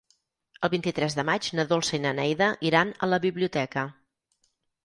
[0.67, 3.85] El vint-i-tres de maig na Dolça i na Neida iran a la biblioteca.